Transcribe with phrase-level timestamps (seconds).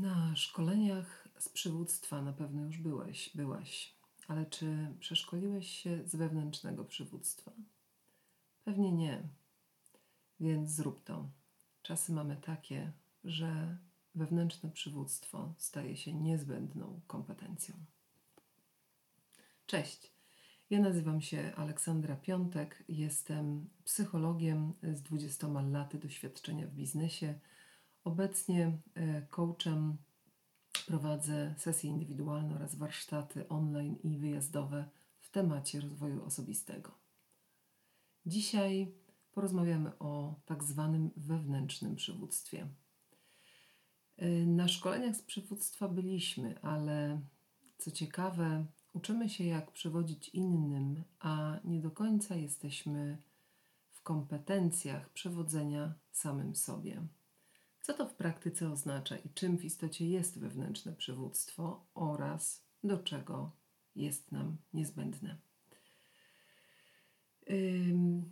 [0.00, 3.94] Na szkoleniach z przywództwa na pewno już byłeś, byłaś,
[4.28, 7.52] ale czy przeszkoliłeś się z wewnętrznego przywództwa?
[8.64, 9.28] Pewnie nie,
[10.40, 11.28] więc zrób to.
[11.82, 12.92] Czasy mamy takie,
[13.24, 13.76] że
[14.14, 17.74] wewnętrzne przywództwo staje się niezbędną kompetencją.
[19.66, 20.12] Cześć.
[20.70, 27.38] Ja nazywam się Aleksandra Piątek, jestem psychologiem z 20 laty doświadczenia w biznesie
[28.04, 29.96] Obecnie e, coachem
[30.86, 34.88] prowadzę sesje indywidualne oraz warsztaty online i wyjazdowe
[35.20, 36.94] w temacie rozwoju osobistego.
[38.26, 38.94] Dzisiaj
[39.32, 42.68] porozmawiamy o tak zwanym wewnętrznym przywództwie.
[44.16, 47.20] E, na szkoleniach z przywództwa byliśmy, ale
[47.78, 53.18] co ciekawe, uczymy się jak przewodzić innym, a nie do końca jesteśmy
[53.90, 57.02] w kompetencjach przewodzenia samym sobie.
[57.82, 63.52] Co to w praktyce oznacza i czym w istocie jest wewnętrzne przywództwo oraz do czego
[63.94, 65.38] jest nam niezbędne?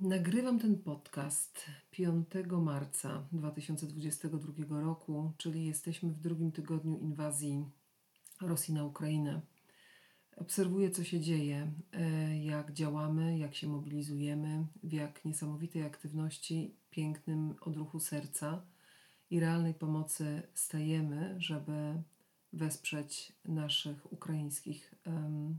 [0.01, 2.29] nagrywam ten podcast 5
[2.61, 7.65] marca 2022 roku, czyli jesteśmy w drugim tygodniu inwazji
[8.41, 9.41] Rosji na Ukrainę.
[10.37, 17.55] Obserwuję, co się dzieje, e, jak działamy, jak się mobilizujemy, w jak niesamowitej aktywności, pięknym
[17.61, 18.63] odruchu serca
[19.31, 22.03] i realnej pomocy stajemy, żeby
[22.53, 25.59] wesprzeć naszych ukraińskich um,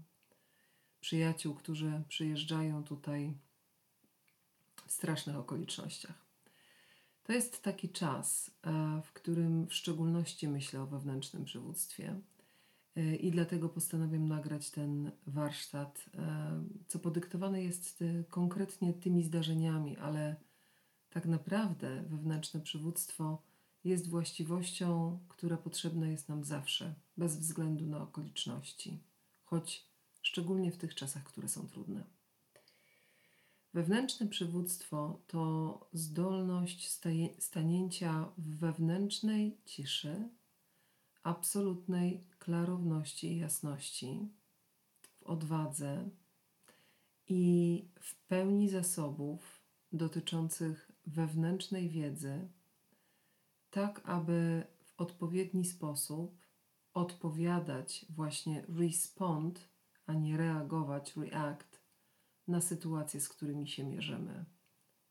[1.02, 3.34] przyjaciół, którzy przyjeżdżają tutaj
[4.86, 6.30] w strasznych okolicznościach.
[7.24, 12.20] To jest taki czas, e, w którym w szczególności myślę o wewnętrznym przywództwie.
[12.96, 20.36] E, I dlatego postanowiłem nagrać ten warsztat, e, co podyktowane jest konkretnie tymi zdarzeniami, ale
[21.10, 23.42] tak naprawdę wewnętrzne przywództwo
[23.90, 29.04] jest właściwością, która potrzebna jest nam zawsze, bez względu na okoliczności,
[29.44, 29.86] choć
[30.22, 32.04] szczególnie w tych czasach, które są trudne.
[33.74, 37.00] Wewnętrzne przywództwo to zdolność
[37.40, 40.30] stanięcia w wewnętrznej ciszy,
[41.24, 44.30] absolutnej klarowności i jasności,
[45.02, 46.10] w odwadze
[47.28, 49.62] i w pełni zasobów
[49.92, 52.50] dotyczących wewnętrznej wiedzy
[53.72, 56.40] tak aby w odpowiedni sposób
[56.94, 59.70] odpowiadać, właśnie respond,
[60.06, 61.82] a nie reagować, react
[62.48, 64.46] na sytuacje, z którymi się mierzymy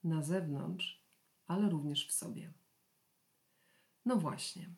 [0.04, 1.04] na zewnątrz,
[1.46, 2.52] ale również w sobie.
[4.04, 4.70] No właśnie.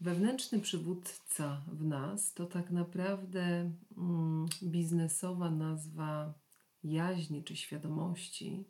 [0.00, 6.34] Wewnętrzny przywódca w nas to tak naprawdę mm, biznesowa nazwa
[6.84, 8.64] jaźni czy świadomości,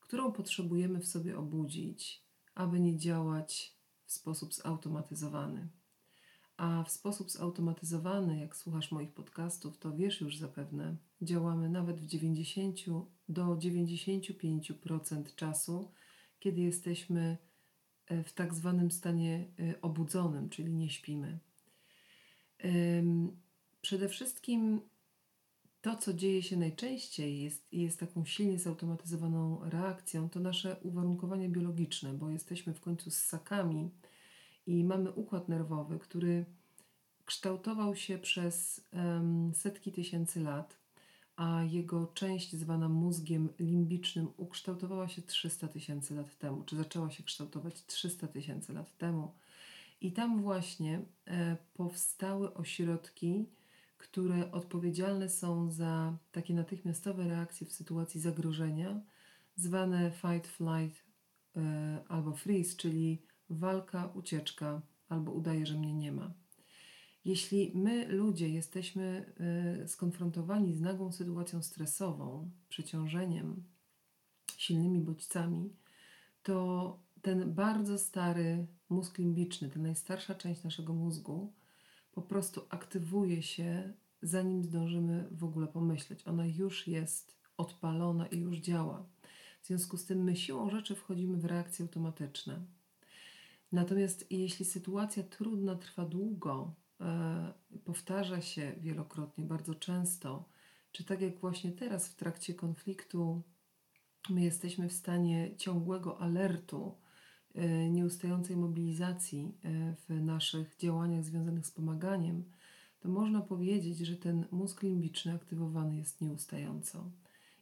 [0.00, 2.29] którą potrzebujemy w sobie obudzić
[2.60, 3.76] aby nie działać
[4.06, 5.68] w sposób zautomatyzowany.
[6.56, 12.06] A w sposób zautomatyzowany, jak słuchasz moich podcastów, to wiesz już zapewne, działamy nawet w
[12.06, 12.78] 90
[13.28, 15.92] do 95% czasu,
[16.38, 17.38] kiedy jesteśmy
[18.06, 21.38] e, w tak zwanym stanie e, obudzonym, czyli nie śpimy.
[23.82, 24.80] Przede wszystkim
[25.82, 32.12] to, co dzieje się najczęściej jest, jest taką silnie zautomatyzowaną reakcją, to nasze uwarunkowanie biologiczne,
[32.12, 33.90] bo jesteśmy w końcu ssakami
[34.66, 36.44] i mamy układ nerwowy, który
[37.24, 40.76] kształtował się przez um, setki tysięcy lat,
[41.36, 47.22] a jego część zwana mózgiem limbicznym ukształtowała się 300 tysięcy lat temu, czy zaczęła się
[47.22, 49.32] kształtować 300 tysięcy lat temu.
[50.00, 53.44] I tam właśnie e, powstały ośrodki,
[54.00, 59.00] które odpowiedzialne są za takie natychmiastowe reakcje w sytuacji zagrożenia,
[59.56, 61.04] zwane fight, flight
[61.56, 66.32] e, albo freeze, czyli walka, ucieczka albo udaje, że mnie nie ma.
[67.24, 69.32] Jeśli my, ludzie, jesteśmy
[69.82, 73.64] e, skonfrontowani z nagłą sytuacją stresową, przeciążeniem,
[74.56, 75.76] silnymi bodźcami,
[76.42, 81.52] to ten bardzo stary mózg limbiczny, ta najstarsza część naszego mózgu,
[82.12, 83.92] po prostu aktywuje się,
[84.22, 86.26] zanim zdążymy w ogóle pomyśleć.
[86.26, 89.06] Ona już jest odpalona i już działa.
[89.62, 92.60] W związku z tym my siłą rzeczy wchodzimy w reakcje automatyczne.
[93.72, 97.52] Natomiast jeśli sytuacja trudna trwa długo, e,
[97.84, 100.48] powtarza się wielokrotnie, bardzo często,
[100.92, 103.42] czy tak jak właśnie teraz w trakcie konfliktu,
[104.30, 106.94] my jesteśmy w stanie ciągłego alertu,
[107.90, 112.44] nieustającej mobilizacji e, w naszych działaniach związanych z pomaganiem,
[113.00, 117.10] to można powiedzieć, że ten mózg limbiczny aktywowany jest nieustająco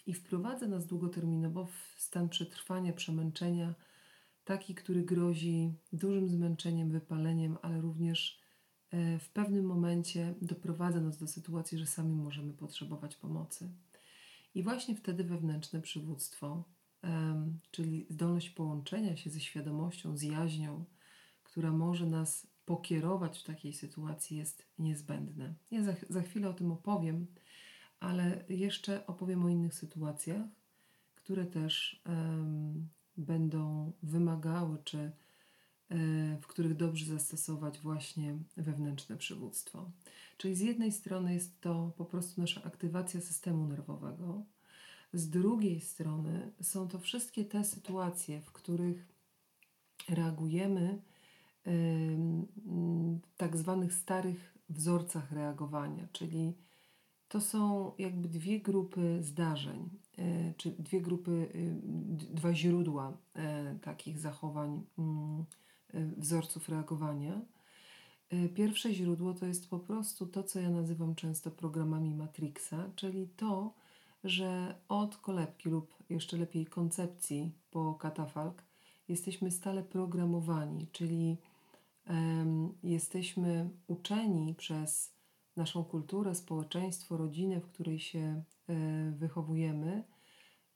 [0.07, 3.75] i wprowadza nas długoterminowo w stan przetrwania, przemęczenia,
[4.45, 8.41] taki, który grozi dużym zmęczeniem, wypaleniem, ale również
[8.91, 13.71] e, w pewnym momencie doprowadza nas do sytuacji, że sami możemy potrzebować pomocy.
[14.55, 16.65] I właśnie wtedy wewnętrzne przywództwo,
[17.71, 20.85] czyli zdolność połączenia się ze świadomością, z jaźnią,
[21.45, 25.55] która może nas pokierować w takiej sytuacji, jest niezbędne.
[25.71, 27.27] Ja za, za chwilę o tym opowiem,
[28.01, 30.47] ale jeszcze opowiem o innych sytuacjach,
[31.15, 35.13] które też um, będą wymagały, czy e,
[36.41, 39.91] w których dobrze zastosować właśnie wewnętrzne przywództwo.
[40.37, 44.45] Czyli z jednej strony jest to po prostu nasza aktywacja systemu nerwowego,
[45.13, 49.09] z drugiej strony są to wszystkie te sytuacje, w których
[50.09, 51.03] reagujemy
[53.27, 56.55] w tak zwanych starych wzorcach reagowania, czyli
[57.29, 61.75] to są jakby dwie grupy zdarzeń, e, czy dwie grupy, y,
[62.35, 65.45] dwa źródła e, takich zachowań, mm,
[65.95, 67.41] e, wzorców reagowania.
[68.55, 73.75] Pierwsze źródło to jest po prostu to, co ja nazywam często programami Matrixa, czyli to,
[74.25, 78.63] że od kolebki lub jeszcze lepiej koncepcji po katafalk
[79.09, 81.37] jesteśmy stale programowani, czyli
[82.09, 85.19] um, jesteśmy uczeni przez
[85.57, 88.75] naszą kulturę, społeczeństwo, rodzinę, w której się e,
[89.11, 90.05] wychowujemy,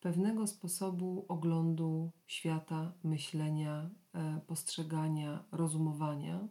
[0.01, 6.49] pewnego sposobu oglądu świata, myślenia, e, postrzegania, rozumowania.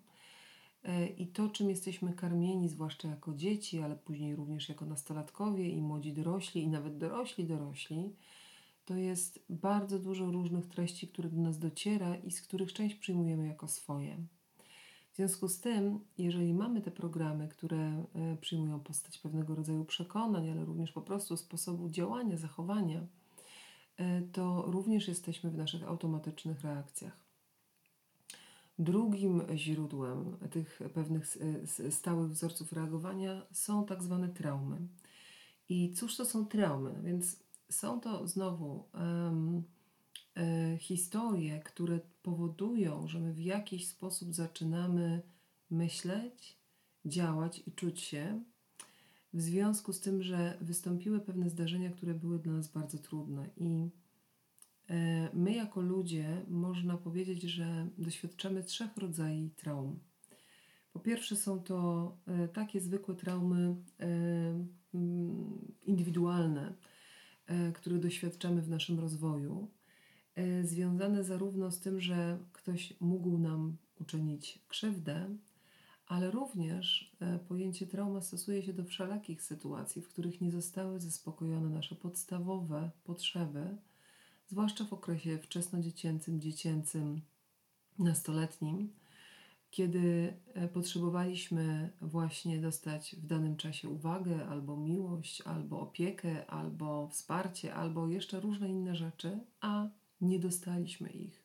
[0.83, 5.81] E, I to, czym jesteśmy karmieni, zwłaszcza jako dzieci, ale później również jako nastolatkowie i
[5.81, 8.15] młodzi dorośli, i nawet dorośli dorośli,
[8.85, 13.47] to jest bardzo dużo różnych treści, które do nas dociera i z których część przyjmujemy
[13.47, 14.17] jako swoje.
[15.11, 20.49] W związku z tym, jeżeli mamy te programy, które e, przyjmują postać pewnego rodzaju przekonań,
[20.49, 23.01] ale również po prostu sposobu działania, zachowania,
[23.97, 27.30] e, to również jesteśmy w naszych automatycznych reakcjach.
[28.79, 31.37] Drugim źródłem tych pewnych
[31.89, 34.77] stałych wzorców reagowania są tak zwane traumy.
[35.69, 37.01] I cóż to są traumy?
[37.03, 37.39] Więc
[37.69, 39.63] są to znowu um,
[40.79, 45.21] historie, które powodują, że my w jakiś sposób zaczynamy
[45.69, 46.57] myśleć,
[47.05, 48.43] działać i czuć się
[49.33, 53.49] w związku z tym, że wystąpiły pewne zdarzenia, które były dla nas bardzo trudne.
[53.57, 53.89] I
[55.33, 59.99] my, jako ludzie, można powiedzieć, że doświadczamy trzech rodzajów traum.
[60.93, 64.65] Po pierwsze, są to e, takie zwykłe traumy e,
[65.83, 66.73] indywidualne,
[67.73, 69.71] które doświadczamy w naszym rozwoju
[70.35, 75.35] E, związane zarówno z tym, że ktoś mógł nam uczynić krzywdę,
[76.07, 81.69] ale również e, pojęcie trauma stosuje się do wszelakich sytuacji, w których nie zostały zaspokojone
[81.69, 83.77] nasze podstawowe potrzeby,
[84.51, 87.21] zwłaszcza w okresie wczesnodziecięcym, dziecięcym,
[87.99, 88.93] nastoletnim,
[89.69, 97.73] kiedy e, potrzebowaliśmy właśnie dostać w danym czasie uwagę, albo miłość, albo opiekę, albo wsparcie,
[97.73, 99.87] albo jeszcze różne inne rzeczy, a
[100.21, 101.43] nie dostaliśmy ich.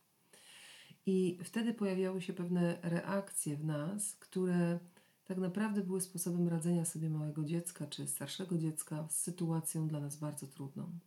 [1.06, 4.78] I wtedy pojawiały się pewne reakcje w nas, które
[5.24, 10.16] tak naprawdę były sposobem radzenia sobie małego dziecka czy starszego dziecka z sytuacją dla nas
[10.16, 10.98] bardzo trudną.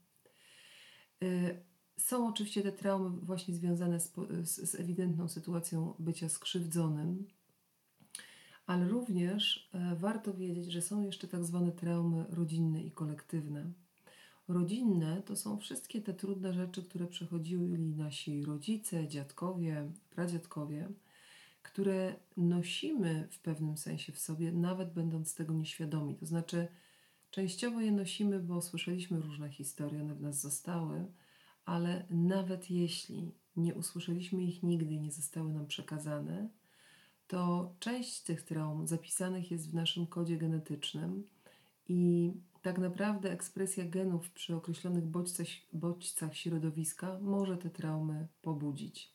[2.00, 4.13] Są oczywiście te traumy właśnie związane z,
[4.44, 7.28] z, z ewidentną sytuacją bycia skrzywdzonym,
[8.65, 13.72] ale również e, warto wiedzieć, że są jeszcze tak zwane traumy rodzinne i kolektywne
[14.50, 20.89] rodzinne to są wszystkie te trudne rzeczy, które przechodzili nasi rodzice, dziadkowie, pradziadkowie,
[21.63, 26.15] które nosimy w pewnym sensie w sobie, nawet będąc tego nieświadomi.
[26.15, 26.68] To znaczy,
[27.32, 31.06] częściowo je nosimy, bo słyszeliśmy różne historie, one w nas zostały,
[31.69, 36.49] ale nawet jeśli nie usłyszeliśmy ich nigdy nie zostały nam przekazane,
[37.27, 41.23] to część tych traum zapisanych jest w naszym kodzie genetycznym
[41.88, 49.13] i tak naprawdę ekspresja genów przy określonych bodźcach, bodźcach środowiska może te traumy pobudzić.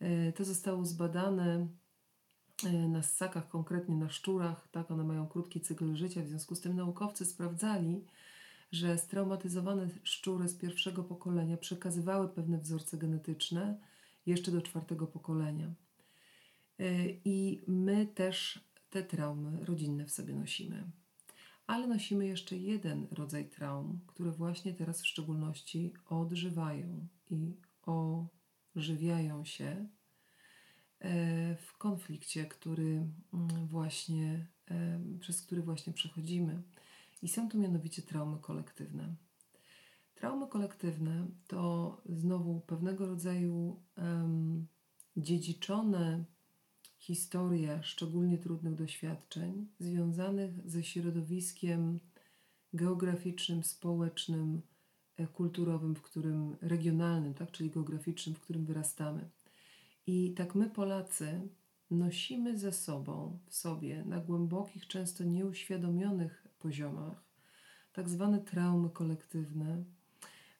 [0.00, 1.68] E, to zostało zbadane
[2.64, 6.60] e, na ssakach, konkretnie na szczurach, tak, one mają krótki cykl życia, w związku z
[6.60, 8.04] tym naukowcy sprawdzali,
[8.72, 13.78] że straumatyzowane szczury z pierwszego pokolenia przekazywały pewne wzorce genetyczne
[14.26, 15.74] jeszcze do czwartego pokolenia.
[16.78, 20.90] E, I my też te traumy rodzinne w sobie nosimy.
[21.66, 27.56] Ale nosimy jeszcze jeden rodzaj traum, które właśnie teraz w szczególności odżywają i
[28.74, 29.88] ożywiają się
[31.00, 34.46] e, w konflikcie, który mm, właśnie,
[35.20, 36.62] przez który właśnie przechodzimy.
[37.22, 39.14] I są to mianowicie traumy kolektywne.
[40.14, 44.66] Traumy kolektywne to znowu pewnego rodzaju um,
[45.16, 46.24] dziedziczone
[46.98, 52.00] historie szczególnie trudnych doświadczeń związanych ze środowiskiem
[52.72, 54.62] geograficznym, społecznym,
[55.16, 59.30] e, kulturowym, w którym regionalnym, tak, czyli geograficznym, w którym wyrastamy.
[60.06, 61.48] I tak my Polacy
[61.90, 67.28] nosimy ze sobą w sobie na głębokich, często nieuświadomionych poziomach
[67.92, 69.84] tak zwane traumy kolektywne,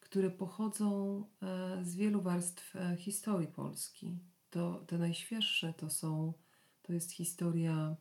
[0.01, 4.19] które pochodzą e, z wielu warstw e, historii Polski.
[4.51, 6.33] To, te najświeższe to są,
[6.83, 7.97] to jest historia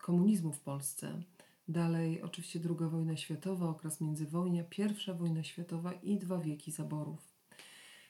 [0.00, 1.22] komunizmu w Polsce.
[1.68, 7.34] Dalej oczywiście II wojna światowa, okres międzywojnia, pierwsza wojna światowa i dwa wieki zaborów.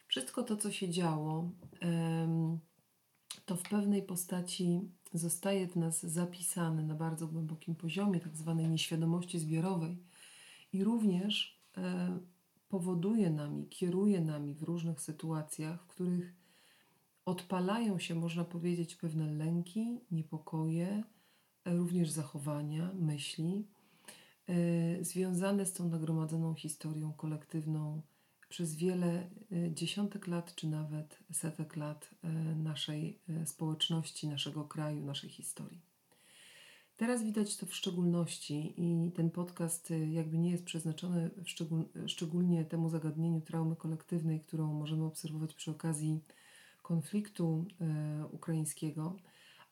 [0.07, 1.51] Wszystko to, co się działo,
[3.47, 4.81] to w pewnej postaci
[5.12, 9.97] zostaje w nas zapisane na bardzo głębokim poziomie, tak zwanej nieświadomości zbiorowej
[10.73, 12.19] i również e,
[12.69, 16.35] powoduje nami, kieruje nami w różnych sytuacjach, w których
[17.25, 21.02] odpalają się, można powiedzieć, pewne lęki, niepokoje,
[21.64, 23.66] e, również zachowania, myśli
[24.49, 28.02] e, związane z tą nagromadzoną historią kolektywną
[28.53, 35.05] przez wiele e, dziesiątek lat, czy nawet setek lat e, naszej e, społeczności, naszego kraju,
[35.05, 35.81] naszej historii.
[36.97, 42.89] Teraz widać to w szczególności i ten podcast jakby nie jest przeznaczony szczegól, szczególnie temu
[42.89, 46.21] zagadnieniu traumy kolektywnej, którą możemy obserwować przy okazji
[46.83, 47.65] konfliktu
[48.31, 49.17] ukraińskiego,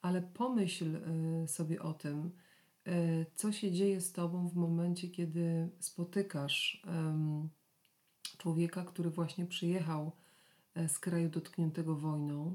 [0.01, 0.99] ale pomyśl
[1.47, 2.31] sobie o tym,
[3.35, 6.83] co się dzieje z Tobą w momencie, kiedy spotykasz
[8.41, 10.11] człowieka, który właśnie przyjechał
[10.75, 12.53] e, z kraju dotkniętego wojną,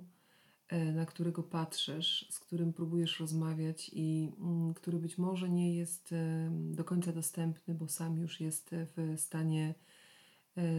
[0.69, 6.13] e, na którego patrzysz, z którym próbujesz rozmawiać i mm, który być może nie jest
[6.13, 9.75] e, do końca dostępny, bo sam już jest w stanie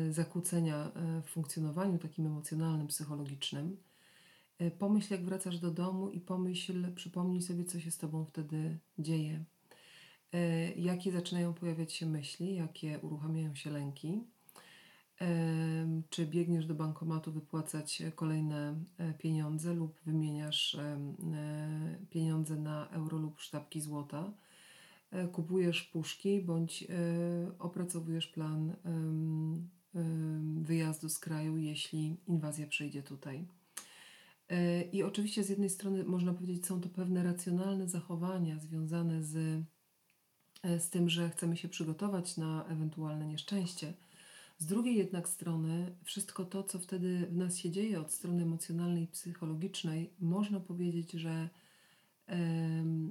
[0.09, 0.91] zakłócenia
[1.25, 3.77] w funkcjonowaniu takim emocjonalnym, psychologicznym.
[4.79, 9.43] Pomyśl, jak wracasz do domu i pomyśl, przypomnij sobie, co się z tobą wtedy dzieje.
[10.75, 14.23] Jakie zaczynają pojawiać się myśli, jakie uruchamiają się lęki
[16.09, 20.97] czy biegniesz do bankomatu wypłacać kolejne e, pieniądze lub wymieniasz e,
[22.09, 24.33] pieniądze na euro lub sztabki złota.
[25.11, 26.87] E, kupujesz puszki bądź
[27.59, 28.75] opracowujesz plan
[30.61, 33.45] wyjazdu z kraju, jeśli inwazja przyjdzie tutaj.
[34.91, 39.63] I oczywiście z jednej strony można powiedzieć, są to pewne racjonalne zachowania związane z,
[40.63, 43.93] z tym, że chcemy się przygotować na ewentualne nieszczęście
[44.57, 49.03] z drugiej jednak strony, wszystko to, co wtedy w nas się dzieje od strony emocjonalnej
[49.03, 51.49] i psychologicznej, można powiedzieć, że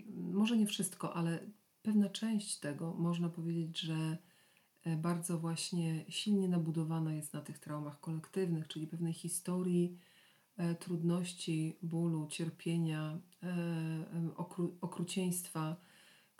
[0.08, 1.38] może nie wszystko, ale
[1.82, 4.18] pewna część tego można powiedzieć, że
[4.84, 9.98] e, bardzo właśnie silnie nabudowana jest na tych traumach kolektywnych, czyli pewnej historii
[10.56, 15.76] e, trudności, bólu, cierpienia, e, okru okrucieństwa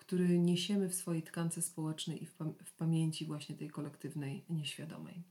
[0.06, 5.22] który niesiemy w swojej tkance społecznej i w, pam w pamięci właśnie tej kolektywnej, nieświadomej.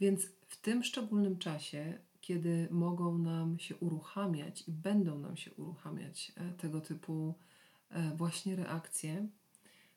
[0.00, 6.32] Więc w tym szczególnym czasie, kiedy mogą nam się uruchamiać i będą nam się uruchamiać
[6.36, 7.34] e, tego typu
[7.90, 9.28] e, właśnie reakcje,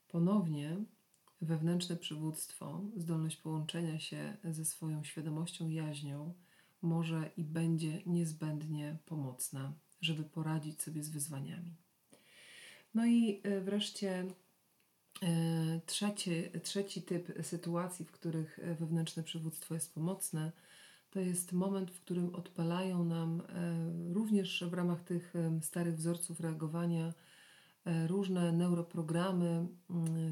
[0.08, 0.78] ponownie
[1.42, 6.34] wewnętrzne przywództwo, zdolność połączenia się ze swoją świadomością, jaźnią,
[6.82, 11.83] może i będzie niezbędnie pomocna, żeby poradzić sobie z wyzwaniami.
[12.94, 14.26] No i e, wreszcie
[15.24, 16.32] e, trzeci,
[16.64, 20.52] trzeci typ sytuacji, w których e, wewnętrzne przywództwo jest pomocne,
[21.12, 23.42] to jest moment, w którym odpalają nam
[24.14, 27.14] również w ramach tych starych wzorców reagowania
[28.08, 29.68] różne neuroprogramy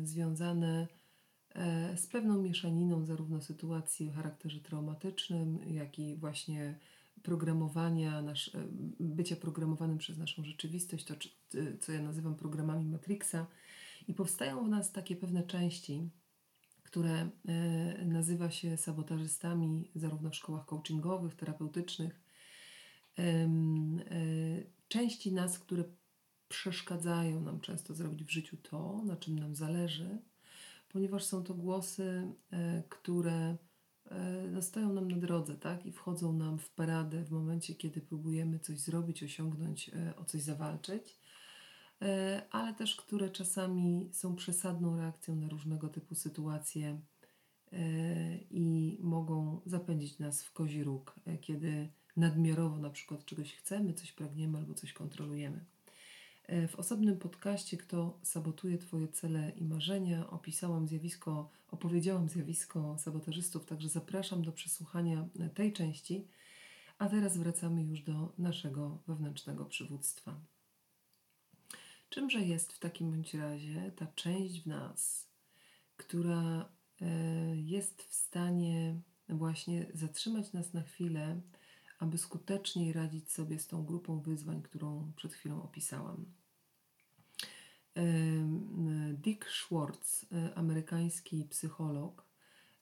[0.04, 0.88] związane
[1.96, 6.80] z pewną mieszaniną zarówno sytuacji o charakterze traumatycznym, jak i właśnie
[7.24, 8.68] programowania, nasz, e,
[9.00, 11.16] bycia programowanym przez naszą rzeczywistość, to
[11.80, 13.48] co ja nazywam programami Matrixa.
[14.08, 16.10] I powstają w nas takie pewne części,
[16.84, 22.22] które e, nazywa się sabotażystami, zarówno w szkołach coachingowych, terapeutycznych.
[23.20, 23.50] E,
[24.88, 25.84] części nas, które
[26.48, 30.18] przeszkadzają nam często zrobić w życiu to, na czym nam zależy,
[30.90, 32.34] ponieważ są to głosy,
[32.90, 33.58] które
[34.52, 35.86] no, stoją nam na drodze, tak?
[35.86, 40.42] I wchodzą nam w paradę w momencie, kiedy próbujemy coś zrobić, osiągnąć, e, o coś
[40.42, 41.20] zawalczyć,
[42.02, 47.02] e, ale też które czasami są przesadną reakcją na różnego typu sytuacje
[48.50, 54.58] i mogą zapędzić nas w kozi róg, kiedy nadmiarowo na przykład czegoś chcemy, coś pragniemy
[54.58, 55.66] albo coś kontrolujemy.
[56.52, 63.66] E, w osobnym podcaście Kto sabotuje Twoje cele i marzenia opisałam zjawisko, opowiedziałam zjawisko sabotażystów,
[63.66, 66.28] także zapraszam do przesłuchania tej części.
[66.98, 70.42] A teraz wracamy już do naszego wewnętrznego przywództwa.
[72.10, 75.28] Czymże jest w takim bądź razie ta część w nas,
[75.98, 76.70] która
[77.02, 77.08] e,
[77.56, 81.42] jest w stanie właśnie zatrzymać nas na chwilę,
[82.00, 86.41] aby skuteczniej radzić sobie z tą grupą wyzwań, którą przed chwilą opisałam.
[89.14, 92.26] Dick Schwartz, e, amerykański psycholog,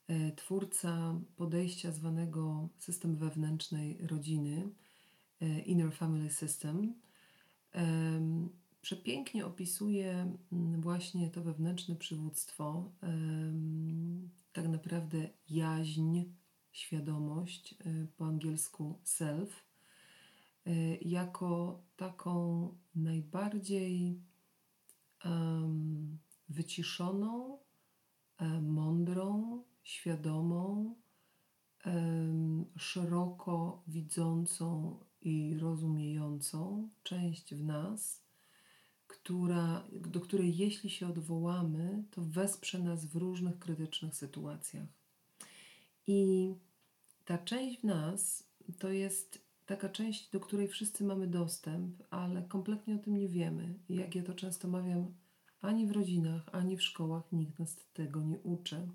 [0.07, 4.69] e, twórca podejścia zwanego system wewnętrznej rodziny,
[5.41, 6.93] e, Inner Family System,
[8.81, 10.37] przepięknie opisuje
[10.77, 12.91] właśnie to wewnętrzne przywództwo,
[14.53, 16.23] tak naprawdę jaźń,
[16.71, 17.75] świadomość,
[18.17, 19.65] po angielsku self,
[21.01, 24.21] jako taką najbardziej
[26.49, 27.59] wyciszoną,
[28.39, 30.95] um, mądrą, świadomą,
[32.77, 38.23] szeroko widzącą i rozumiejącą część w nas,
[39.07, 44.87] która, do której jeśli się odwołamy, to wesprze nas w różnych krytycznych sytuacjach.
[46.07, 46.53] I
[47.25, 48.43] ta część w nas
[48.79, 53.79] to jest taka część, do której wszyscy mamy dostęp, ale kompletnie o tym nie wiemy.
[53.89, 55.13] Jak ja to często mawiam,
[55.61, 58.87] ani w rodzinach, ani w szkołach nikt nas tego nie uczy.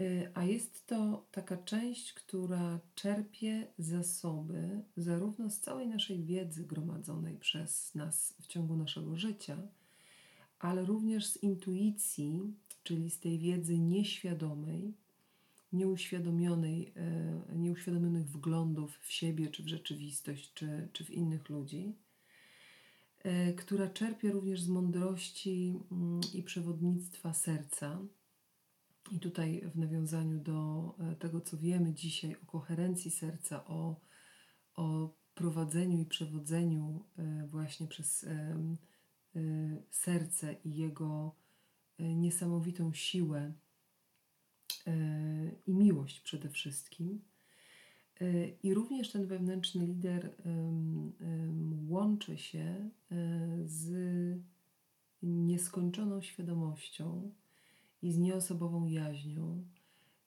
[0.00, 7.36] Y, a jest to taka część, która czerpie zasoby zarówno z całej naszej wiedzy gromadzonej
[7.38, 9.56] przez nas w ciągu naszego życia,
[10.58, 14.94] ale również z intuicji, czyli z tej wiedzy nieświadomej,
[15.72, 21.96] nieuświadomionej, e, nieuświadomionych wglądów w siebie, czy w rzeczywistość, czy, czy w innych ludzi,
[23.18, 28.00] e, która czerpie również z mądrości mm, i przewodnictwa serca.
[29.12, 34.00] I tutaj w nawiązaniu do e, tego, co wiemy dzisiaj o koherencji serca, o,
[34.76, 37.04] o prowadzeniu i przewodzeniu
[37.50, 38.26] właśnie przez
[39.90, 41.34] serce i jego
[41.98, 43.52] niesamowitą siłę
[45.66, 47.20] i miłość przede wszystkim.
[48.20, 50.34] E, I również ten wewnętrzny lider
[51.88, 52.90] łączy się e,
[53.64, 53.90] z
[55.22, 57.32] nieskończoną świadomością
[58.02, 59.64] i z nieosobową jaźnią,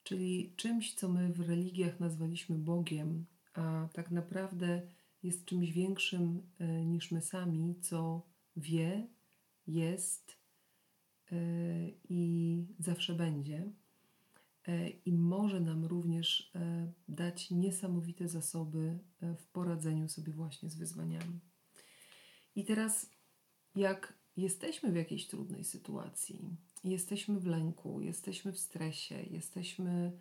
[0.03, 4.81] czyli czymś, co my w religiach nazwaliśmy Bogiem, a tak naprawdę
[5.23, 6.41] jest czymś większym
[6.85, 8.21] niż my sami, co
[8.57, 9.07] wie,
[9.67, 10.37] jest
[12.09, 13.71] i zawsze będzie.
[14.67, 20.75] E, i może nam również e, dać niesamowite zasoby e, w poradzeniu sobie właśnie z
[20.75, 21.39] wyzwaniami.
[22.55, 23.09] I teraz,
[23.75, 30.19] jak jesteśmy w jakiejś trudnej sytuacji, jesteśmy w lęku, jesteśmy w stresie, jesteśmy,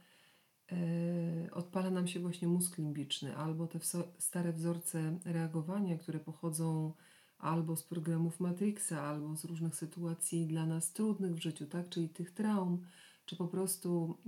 [1.52, 3.78] odpala nam się właśnie mózg limbiczny, albo te
[4.18, 6.92] stare wzorce reagowania, które pochodzą
[7.38, 11.88] albo z programów Matrixa, albo z różnych sytuacji dla nas trudnych w życiu, tak?
[11.88, 12.86] czyli tych traum,
[13.24, 14.18] czy po prostu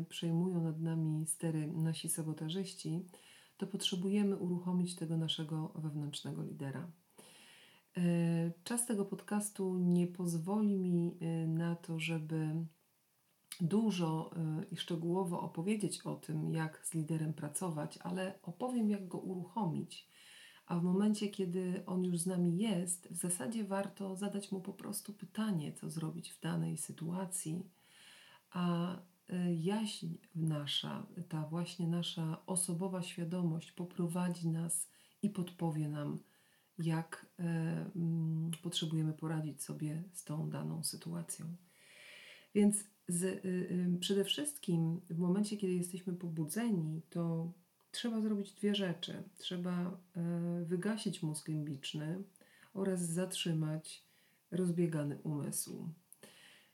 [0.00, 3.06] y, przejmują nad nami stery nasi sabotażyści,
[3.56, 6.90] to potrzebujemy uruchomić tego naszego wewnętrznego lidera.
[7.98, 12.66] Y, czas tego podcastu nie pozwoli mi y, na to, żeby
[13.60, 14.30] dużo
[14.70, 20.08] i szczegółowo opowiedzieć o tym, jak z liderem pracować, ale opowiem, jak go uruchomić.
[20.68, 24.72] A w momencie, kiedy on już z nami jest, w zasadzie warto zadać mu po
[24.72, 27.62] prostu pytanie, co zrobić w danej sytuacji,
[28.50, 28.96] a
[29.28, 34.88] e, jaźń nasza, ta właśnie nasza osobowa świadomość poprowadzi nas
[35.22, 36.18] i podpowie nam,
[36.78, 37.42] jak e,
[37.96, 41.46] mm, potrzebujemy poradzić sobie z tą daną sytuacją.
[42.54, 47.52] Więc z, y, przede wszystkim w momencie, kiedy jesteśmy pobudzeni, to
[47.90, 49.22] trzeba zrobić dwie rzeczy.
[49.36, 52.22] Trzeba e, wygasić mózg limbiczny
[52.74, 54.04] oraz zatrzymać
[54.50, 55.88] rozbiegany umysł.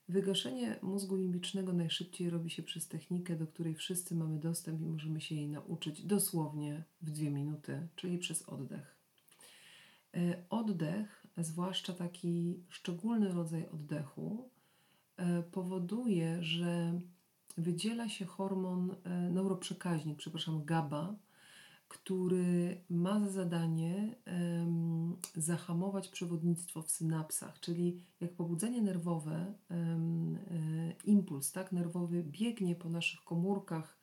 [0.09, 5.21] Wygaszenie mózgu limbicznego najszybciej robi się przez technikę, do której wszyscy mamy dostęp i możemy
[5.21, 8.97] się jej nauczyć dosłownie w dwie minuty, czyli przez oddech.
[10.15, 14.49] E, oddech, zwłaszcza taki szczególny rodzaj oddechu,
[15.17, 17.01] e, powoduje, że
[17.57, 21.17] wydziela się hormon e, neuroprzekaźnik, przepraszam, GABA,
[21.89, 30.39] który ma za zadanie um, zahamować przewodnictwo w synapsach, czyli jak pobudzenie nerwowe, um,
[31.05, 33.99] impuls tak, nerwowy biegnie po naszych komórkach,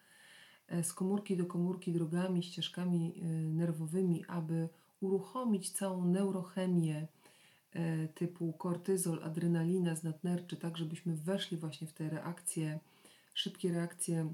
[0.67, 4.69] e, z komórki do komórki drogami, ścieżkami e, nerwowymi, aby
[5.01, 7.07] uruchomić całą neurochemię
[8.15, 10.77] typu kortyzol, adrenalina z nadnerczy, tak?
[10.77, 12.79] Żebyśmy weszli właśnie w te reakcje,
[13.33, 14.33] szybkie reakcje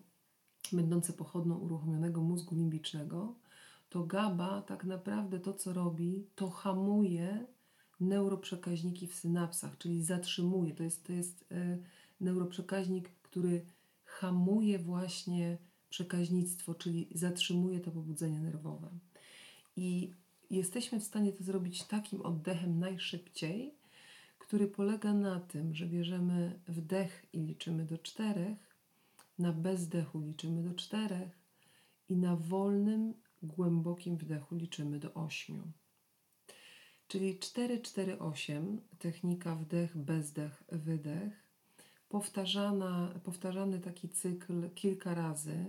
[0.76, 3.36] będące pochodną uruchomionego mózgu limbicznego,
[3.90, 7.46] to GABA tak naprawdę to, co robi, to hamuje
[8.00, 10.76] neuroprzekaźniki w synapsach, czyli zatrzymuje.
[10.76, 11.78] To jest, to jest e,
[12.22, 13.66] neuroprzekaźnik, który
[14.06, 15.58] hamuje właśnie
[15.90, 18.90] przekaźnictwo, czyli zatrzymuje to pobudzenie nerwowe.
[19.76, 20.14] I
[20.50, 23.74] jesteśmy w stanie to zrobić takim oddechem najszybciej,
[24.40, 28.67] który polega na tym, że bierzemy wdech i liczymy do czterech,
[29.40, 31.40] na bezdechu liczymy do czterech
[32.10, 35.64] i na wolnym, głębokim wdechu liczymy do ośmiu.
[37.08, 41.48] Czyli 4-4-8, technika wdech, bezdech, wydech,
[42.10, 45.66] powtarzana, powtarzany taki cykl kilka razy,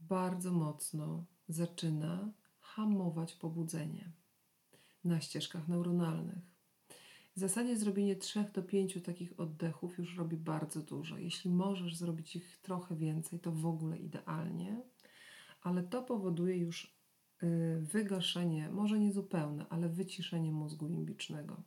[0.00, 2.28] bardzo mocno zaczyna
[2.60, 4.10] hamować pobudzenie
[5.04, 6.57] na ścieżkach neuronalnych.
[7.38, 11.18] W zasadzie zrobienie 3 do 5 takich oddechów już robi bardzo dużo.
[11.18, 14.82] Jeśli możesz zrobić ich trochę więcej, to w ogóle idealnie,
[15.62, 16.98] ale to powoduje już
[17.42, 21.62] y, wygaszenie, może nie zupełne, ale wyciszenie mózgu limbicznego.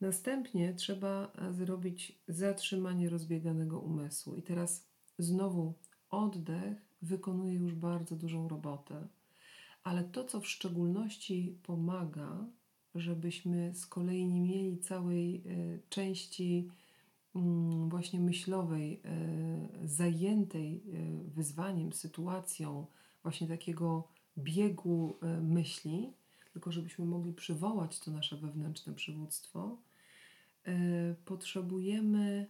[0.00, 4.36] Następnie trzeba e, zrobić zatrzymanie rozbieganego umysłu.
[4.36, 4.88] I teraz
[5.18, 5.74] znowu
[6.10, 9.08] oddech wykonuje już bardzo dużą robotę.
[9.84, 12.46] Ale to, co w szczególności pomaga,
[12.94, 15.40] żebyśmy z kolei nie mieli całej e,
[15.88, 16.68] części
[17.36, 20.82] mm, właśnie myślowej, e, zajętej
[21.34, 22.86] wyzwaniem, sytuacją,
[23.22, 26.12] właśnie takiego biegu myśli,
[26.52, 29.78] tylko żebyśmy mogli przywołać to nasze wewnętrzne przywództwo,
[30.66, 32.46] E, potrzebujemy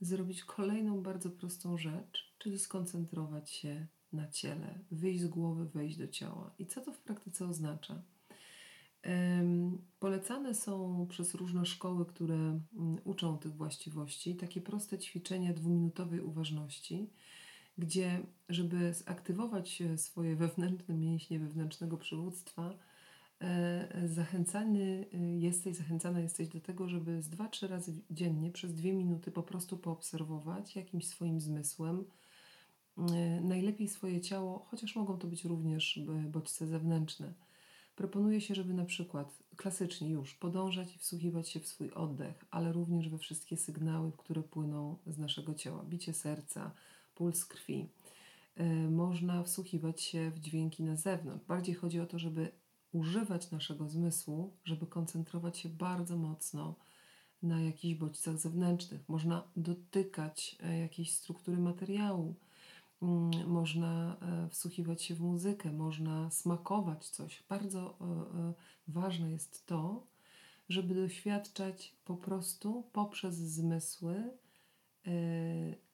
[0.00, 6.08] zrobić kolejną bardzo prostą rzecz, czyli skoncentrować się na ciele, wyjść z głowy, wejść do
[6.08, 6.54] ciała.
[6.58, 8.02] I co to w praktyce oznacza?
[9.98, 12.60] Polecane są przez różne szkoły, które mm,
[13.04, 17.10] uczą tych właściwości, takie proste ćwiczenia dwuminutowej uważności,
[17.78, 22.74] gdzie, żeby zaktywować swoje wewnętrzne mięśnie wewnętrznego przywództwa,
[23.40, 28.92] E, zachęcany e, jesteś, zachęcana jesteś do tego, żeby z 2-3 razy dziennie przez dwie
[28.92, 32.04] minuty po prostu poobserwować jakimś swoim zmysłem,
[32.98, 37.32] e, najlepiej swoje ciało, chociaż mogą to być również bodźce zewnętrzne.
[38.00, 42.72] Proponuje się, żeby na przykład klasycznie już podążać i wsłuchiwać się w swój oddech, ale
[42.72, 45.84] również we wszystkie sygnały, które płyną z naszego ciała.
[45.84, 46.70] Bicie serca,
[47.14, 47.88] puls krwi.
[48.90, 51.46] Można wsłuchiwać się w dźwięki na zewnątrz.
[51.46, 52.52] Bardziej chodzi o to, żeby
[52.92, 56.74] używać naszego zmysłu, żeby koncentrować się bardzo mocno
[57.42, 59.08] na jakichś bodźcach zewnętrznych.
[59.08, 62.34] Można dotykać e, jakiejś struktury materiału,
[63.46, 67.42] można e, wsłuchiwać się w muzykę, można smakować coś.
[67.48, 68.52] Bardzo e,
[68.88, 70.06] ważne jest to,
[70.68, 74.30] żeby doświadczać po prostu poprzez zmysły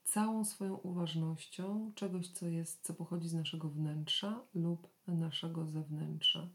[0.04, 6.48] całą swoją uważnością czegoś, co jest, co pochodzi z naszego wnętrza lub naszego zewnętrza.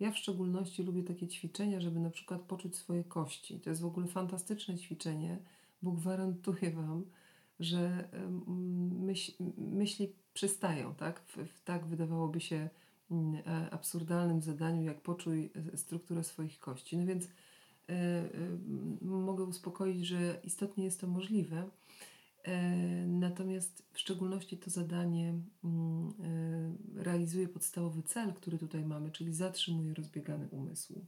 [0.00, 3.60] Ja w szczególności lubię takie ćwiczenia, żeby na przykład poczuć swoje kości.
[3.60, 5.38] To jest w ogóle fantastyczne ćwiczenie,
[5.82, 7.04] bo gwarantuję Wam,
[7.60, 8.08] że
[9.00, 11.20] myśl, myśli przystają, tak?
[11.20, 12.68] W, w tak wydawałoby się
[13.10, 16.96] mm, e, absurdalnym zadaniu, jak poczuj e, strukturę swoich kości.
[16.96, 17.28] No więc y,
[19.00, 21.70] mogę uspokoić, że istotnie jest to możliwe.
[22.46, 26.12] E, natomiast w szczególności to zadanie mm,
[26.96, 31.06] e, realizuje podstawowy cel, który tutaj mamy, czyli zatrzymuje rozbiegany umysł.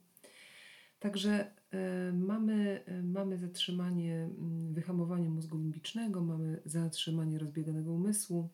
[0.99, 8.49] Także e, mamy, mamy zatrzymanie, mm, wyhamowanie mózgu limbicznego, mamy zatrzymanie rozbieganego umysłu.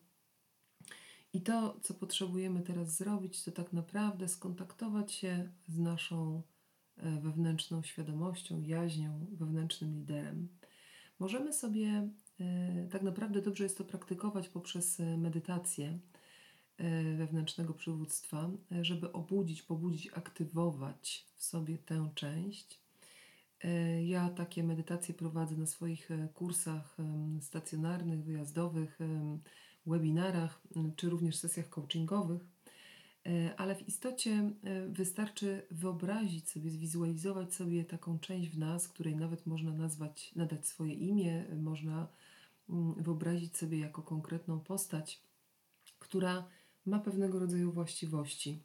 [1.33, 6.41] I to, co potrzebujemy teraz zrobić, to tak naprawdę skontaktować się z naszą
[6.97, 10.47] wewnętrzną świadomością, jaźnią, wewnętrznym liderem.
[11.19, 15.99] Możemy sobie E, tak naprawdę dobrze jest to praktykować poprzez e, medytację e,
[17.17, 18.49] wewnętrznego przywództwa,
[18.81, 22.79] żeby obudzić, pobudzić, aktywować w sobie tę część.
[24.05, 26.97] Ja takie medytacje prowadzę na swoich kursach
[27.41, 28.99] stacjonarnych, wyjazdowych,
[29.85, 30.61] webinarach
[30.95, 32.41] czy również sesjach coachingowych,
[33.57, 34.51] ale w istocie
[34.89, 40.93] wystarczy wyobrazić sobie, zwizualizować sobie taką część w nas, której nawet można nazwać, nadać swoje
[40.93, 42.07] imię, można
[42.97, 45.21] wyobrazić sobie jako konkretną postać,
[45.99, 46.47] która
[46.85, 48.63] ma pewnego rodzaju właściwości.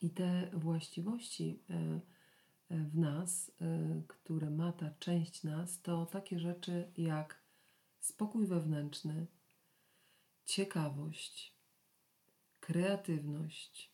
[0.00, 6.38] I te właściwości e, e, w nas, e, które ma ta część nas, to takie
[6.38, 7.42] rzeczy jak
[8.00, 9.26] spokój wewnętrzny,
[10.44, 11.54] ciekawość,
[12.60, 13.92] kreatywność,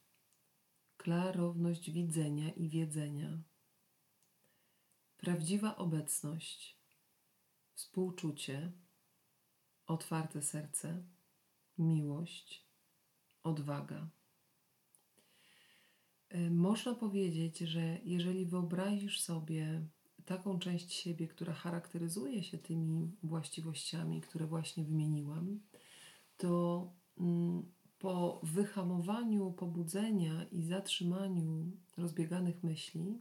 [0.96, 3.42] klarowność widzenia i wiedzenia,
[5.16, 6.78] prawdziwa obecność,
[7.74, 8.72] współczucie,
[9.86, 11.02] otwarte serce,
[11.78, 12.69] miłość,
[13.50, 14.08] odwaga.
[16.34, 19.86] Y, Można powiedzieć, że jeżeli wyobrazisz sobie
[20.24, 25.60] taką część siebie, która charakteryzuje się tymi właściwościami, które właśnie wymieniłam,
[26.36, 33.20] to mm, po wyhamowaniu pobudzenia i zatrzymaniu rozbieganych myśli,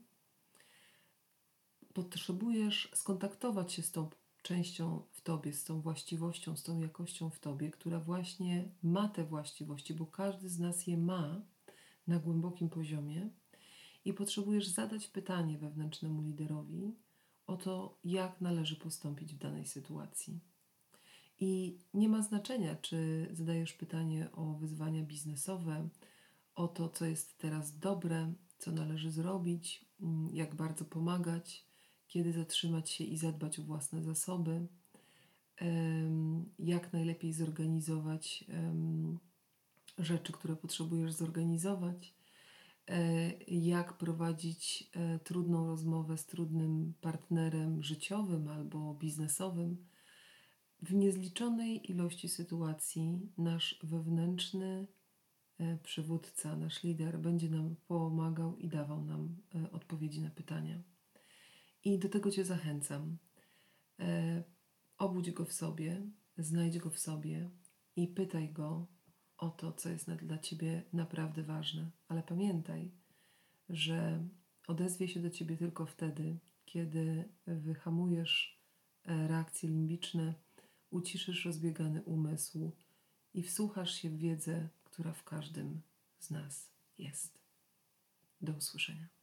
[1.93, 4.09] potrzebujesz skontaktować się z tą
[4.41, 9.23] częścią w tobie, z tą właściwością, z tą jakością w tobie, która właśnie ma te
[9.23, 11.41] właściwości, bo każdy z nas je ma
[12.07, 13.29] na głębokim poziomie
[14.05, 16.95] i potrzebujesz zadać pytanie wewnętrznemu liderowi
[17.47, 20.39] o to, jak należy postąpić w danej sytuacji.
[21.39, 25.89] I nie ma znaczenia, czy zadajesz pytanie o wyzwania biznesowe,
[26.55, 31.68] o to, co jest teraz dobre, co należy zrobić, mm, jak bardzo pomagać,
[32.09, 34.67] kiedy zatrzymać się i zadbać o własne zasoby,
[36.59, 38.45] jak najlepiej zorganizować
[39.99, 42.13] rzeczy, które potrzebujesz zorganizować,
[42.87, 49.85] e, jak prowadzić e, trudną rozmowę z trudnym partnerem życiowym albo biznesowym.
[50.81, 54.87] W niezliczonej ilości sytuacji nasz wewnętrzny
[55.57, 59.35] e, przywódca, nasz lider będzie nam pomagał i dawał nam
[59.71, 60.81] odpowiedzi na pytania.
[61.83, 63.17] I do tego Cię zachęcam.
[64.97, 66.01] Obudź go w sobie,
[66.37, 67.49] znajdź go w sobie
[67.95, 68.87] i pytaj go,
[69.37, 71.91] o to, co jest dla ciebie naprawdę ważne.
[72.07, 72.91] Ale pamiętaj,
[73.69, 74.27] że
[74.67, 78.61] odezwie się do ciebie tylko wtedy, kiedy wyhamujesz
[79.05, 80.33] e, reakcje limbiczne,
[80.89, 82.71] uciszysz rozbiegany umysł
[83.33, 85.81] i wsłuchasz się w wiedzę, która w każdym
[86.19, 87.39] z nas jest.
[88.41, 89.18] Do usłyszenia.